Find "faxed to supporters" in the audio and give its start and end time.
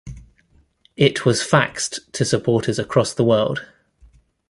1.43-2.79